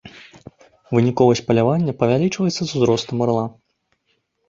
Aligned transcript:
Выніковасць 0.95 1.43
палявання 1.51 1.97
павялічваецца 2.01 2.61
з 2.65 2.69
узростам 2.77 3.17
арла. 3.29 3.45